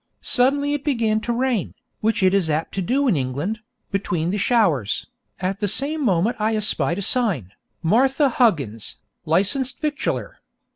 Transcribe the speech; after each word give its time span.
Suddenly 0.23 0.73
it 0.73 0.83
began 0.83 1.19
to 1.21 1.31
rain, 1.31 1.75
which 1.99 2.23
it 2.23 2.33
is 2.33 2.49
apt 2.49 2.73
to 2.73 2.81
do 2.81 3.07
in 3.07 3.15
England, 3.15 3.59
between 3.91 4.31
the 4.31 4.39
showers, 4.39 5.05
and 5.39 5.49
at 5.51 5.59
the 5.59 5.67
same 5.67 6.03
moment 6.03 6.37
I 6.39 6.55
espied 6.55 6.97
a 6.97 7.03
sign, 7.03 7.51
'Martha 7.83 8.27
Huggins, 8.29 8.95
Licensed 9.25 9.79
Victualler.' 9.79 10.37